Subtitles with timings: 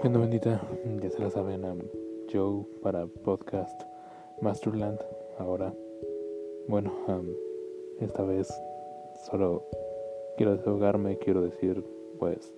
[0.00, 0.60] Bueno, bendita,
[1.02, 1.74] ya se la saben, a
[2.32, 3.82] Joe para podcast
[4.40, 5.00] Masterland.
[5.38, 5.74] Ahora,
[6.68, 6.92] bueno,
[7.98, 8.48] esta vez
[9.28, 9.64] solo
[10.36, 11.84] quiero desahogarme, quiero decir,
[12.20, 12.54] pues,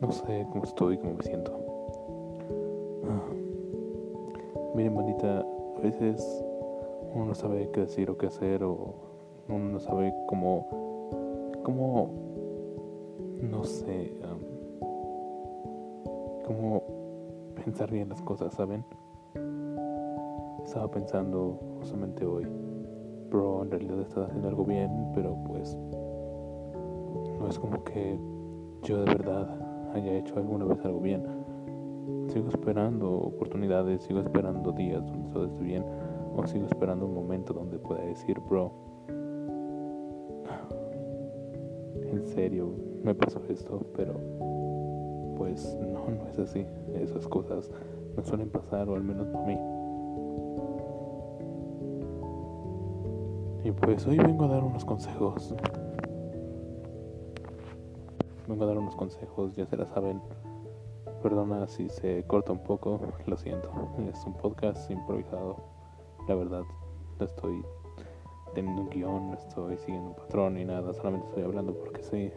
[0.00, 1.52] no sé cómo estoy, cómo me siento.
[3.04, 3.22] Ah.
[4.74, 5.46] Miren, bandita,
[5.76, 6.44] a veces
[7.14, 8.96] uno no sabe qué decir o qué hacer, o
[9.48, 10.66] uno no sabe cómo,
[11.62, 12.10] cómo,
[13.40, 14.12] no sé,
[16.48, 16.82] cómo
[17.54, 18.82] pensar bien las cosas, ¿saben?
[20.64, 22.46] Estaba pensando justamente hoy,
[23.30, 25.76] bro, en realidad estás haciendo algo bien, pero pues
[27.38, 28.18] no es como que
[28.82, 29.46] yo de verdad
[29.94, 31.22] haya hecho alguna vez algo bien.
[32.28, 35.84] Sigo esperando oportunidades, sigo esperando días donde todo esté bien,
[36.34, 38.72] o sigo esperando un momento donde pueda decir, bro,
[42.10, 42.70] en serio,
[43.02, 44.14] me pasó esto, pero
[45.36, 46.66] pues no, no es así.
[46.94, 47.70] Esas cosas
[48.16, 49.58] no suelen pasar, o al menos para mí.
[53.64, 55.54] Y pues hoy vengo a dar unos consejos
[58.48, 60.20] vengo a dar unos consejos, ya se la saben.
[61.22, 63.70] Perdona si se corta un poco, lo siento.
[64.08, 65.56] Es un podcast improvisado.
[66.26, 66.62] La verdad,
[67.18, 67.62] no estoy
[68.54, 72.32] teniendo un guion, no estoy siguiendo un patrón ni nada, solamente estoy hablando porque sí,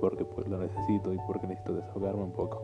[0.00, 2.62] porque pues lo necesito y porque necesito desahogarme un poco.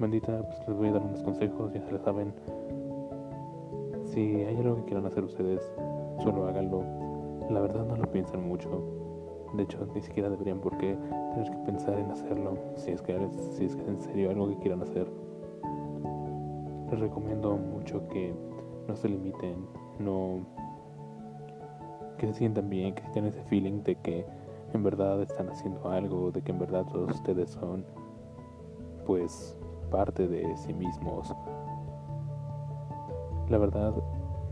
[0.00, 2.34] Bendita, pues les voy a dar unos consejos, ya se la saben.
[4.06, 5.62] Si hay algo que quieran hacer ustedes,
[6.18, 6.82] solo háganlo.
[7.50, 9.00] La verdad no lo piensen mucho
[9.54, 10.96] de hecho, ni siquiera deberían por qué
[11.34, 13.18] tener que pensar en hacerlo si es que,
[13.52, 15.10] si es, que en serio algo que quieran hacer.
[16.90, 18.34] Les recomiendo mucho que
[18.86, 19.66] no se limiten,
[19.98, 20.46] no
[22.18, 24.26] que se sientan bien, que tengan ese feeling de que
[24.72, 27.84] en verdad están haciendo algo, de que en verdad todos ustedes son
[29.04, 29.56] pues
[29.90, 31.34] parte de sí mismos.
[33.48, 33.94] La verdad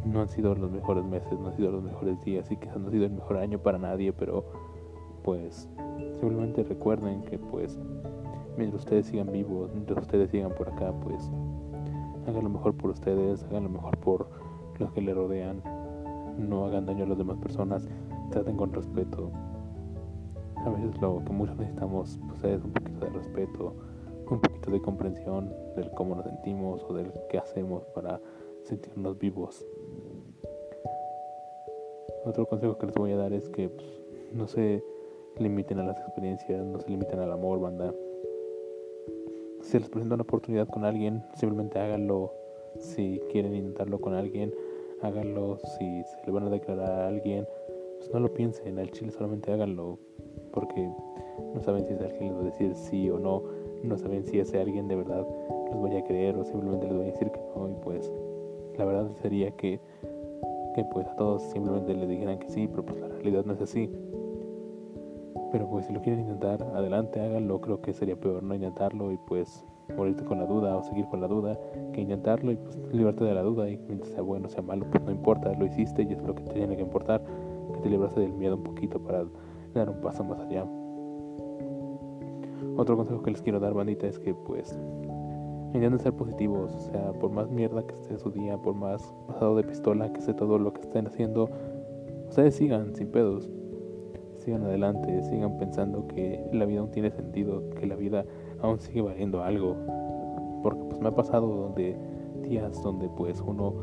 [0.05, 2.89] no han sido los mejores meses, no han sido los mejores días y quizás no
[2.89, 4.45] ha sido el mejor año para nadie, pero
[5.23, 5.69] pues
[6.21, 7.79] simplemente recuerden que pues
[8.57, 11.31] mientras ustedes sigan vivos, mientras ustedes sigan por acá, pues
[12.27, 14.29] hagan lo mejor por ustedes, hagan lo mejor por
[14.79, 15.63] los que le rodean,
[16.39, 17.89] no hagan daño a las demás personas,
[18.31, 19.31] traten con respeto.
[20.57, 23.75] A veces lo que muchos necesitamos pues, es un poquito de respeto,
[24.31, 28.21] un poquito de comprensión del cómo nos sentimos o del qué hacemos para
[28.63, 29.65] sentirnos vivos.
[32.25, 34.03] Otro consejo que les voy a dar es que pues,
[34.33, 34.83] no sé
[35.39, 37.95] limiten a las experiencias, no se limiten al amor, banda.
[39.63, 42.33] Si les presenta una oportunidad con alguien, simplemente háganlo.
[42.79, 44.55] Si quieren intentarlo con alguien,
[45.03, 45.59] háganlo.
[45.59, 47.47] Si se le van a declarar a alguien,
[47.99, 48.79] pues no lo piensen.
[48.79, 49.99] Al chile solamente háganlo.
[50.53, 50.91] Porque
[51.55, 53.43] no saben si ese alguien les va a decir sí o no.
[53.83, 55.27] No saben si ese alguien de verdad
[55.71, 57.69] los vaya a creer o simplemente les voy a decir que no.
[57.69, 58.13] Y pues
[58.77, 59.81] la verdad sería que,
[60.75, 63.61] que pues a todos simplemente les dijeran que sí, pero pues la realidad no es
[63.61, 63.91] así.
[65.53, 67.61] Pero pues si lo quieren intentar, adelante, háganlo.
[67.61, 69.65] Creo que sería peor no intentarlo y pues
[69.97, 71.59] morirte con la duda o seguir con la duda
[71.93, 74.87] que intentarlo y pues librarte de la duda y mientras sea bueno o sea malo,
[74.91, 77.23] pues no importa, lo hiciste y es lo que te tiene que importar,
[77.73, 79.25] que te libraste del miedo un poquito para
[79.75, 80.67] dar un paso más allá.
[82.79, 84.79] Otro consejo que les quiero dar, bandita, es que pues
[85.75, 89.55] intenten ser positivos, o sea, por más mierda que esté su día, por más pasado
[89.57, 91.51] de pistola que esté todo lo que estén haciendo,
[92.29, 93.51] ustedes sigan sin pedos
[94.49, 98.25] sigan adelante, sigan pensando que la vida aún tiene sentido, que la vida
[98.63, 99.77] aún sigue valiendo algo.
[100.63, 101.97] Porque pues me ha pasado donde
[102.43, 103.75] días donde pues uno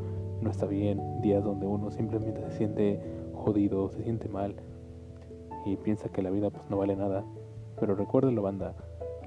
[0.42, 3.00] no está bien, días donde uno simplemente se siente
[3.34, 4.56] jodido, se siente mal
[5.66, 7.24] y piensa que la vida pues no vale nada.
[7.80, 8.76] Pero recuérdenlo banda,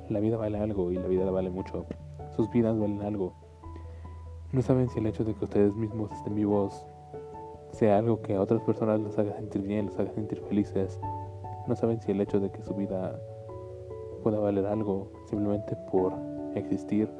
[0.08, 1.86] la vida vale algo y la vida vale mucho.
[2.36, 3.34] Sus vidas valen algo.
[4.52, 6.86] No saben si el hecho de que ustedes mismos estén vivos
[7.72, 10.98] sea algo que a otras personas les haga sentir bien, les haga sentir felices
[11.68, 13.20] no saben si el hecho de que su vida
[14.22, 16.14] pueda valer algo simplemente por
[16.54, 17.10] existir.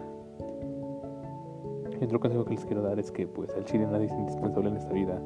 [2.00, 4.70] Y otro consejo que les quiero dar es que pues al chile nadie es indispensable
[4.70, 5.20] en esta vida.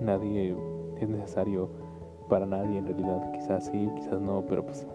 [0.00, 0.56] Nadie
[0.98, 1.68] es necesario
[2.28, 3.32] para nadie en realidad.
[3.32, 4.86] Quizás sí, quizás no, pero pues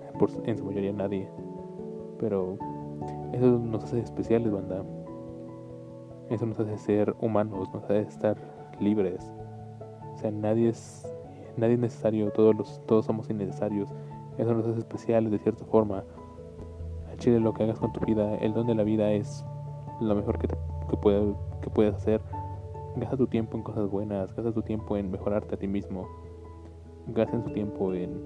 [0.46, 1.28] en su mayoría nadie.
[2.20, 2.58] Pero
[3.34, 4.84] eso nos hace especiales, banda.
[6.30, 8.38] Eso nos hace ser humanos, nos hace estar
[8.80, 9.32] libres.
[10.14, 11.14] O sea, nadie es
[11.58, 13.90] nadie es necesario, todos, los, todos somos innecesarios.
[14.38, 16.04] Eso nos hace especiales de cierta forma.
[17.18, 19.46] Chile lo que hagas con tu vida, el don de la vida es
[20.02, 22.22] lo mejor que, que, puede, que puedes hacer.
[22.96, 26.08] Gasta tu tiempo en cosas buenas, gasta tu tiempo en mejorarte a ti mismo.
[27.08, 28.22] Gasta tu tiempo en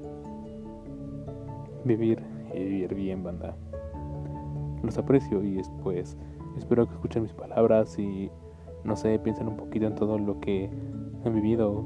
[1.84, 2.22] vivir
[2.54, 3.56] y vivir bien, banda.
[4.84, 6.18] los aprecio y pues
[6.58, 8.30] espero que escuchen mis palabras y
[8.84, 10.70] no sé, piensen un poquito en todo lo que
[11.26, 11.84] han vivido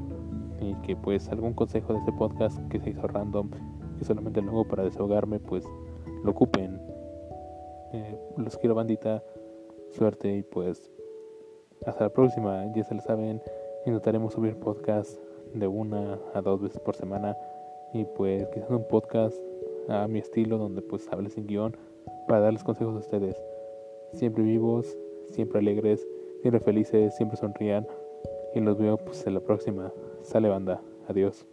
[0.60, 3.50] y que pues algún consejo de este podcast que se hizo random,
[3.98, 5.64] que solamente lo hago para desahogarme, pues
[6.22, 6.80] lo ocupen.
[7.92, 9.22] Eh, los quiero bandita,
[9.90, 10.90] suerte y pues
[11.86, 13.42] hasta la próxima, ya se lo saben,
[13.86, 15.18] intentaremos subir podcast
[15.54, 17.36] de una a dos veces por semana
[17.92, 19.36] y pues quizás un podcast
[19.88, 21.76] a mi estilo donde pues hable sin guion
[22.28, 23.36] para darles consejos a ustedes.
[24.12, 24.96] Siempre vivos,
[25.30, 26.06] siempre alegres,
[26.40, 27.86] siempre felices, siempre sonrían
[28.54, 29.92] y los veo pues en la próxima.
[30.22, 31.46] Sale banda, adiós.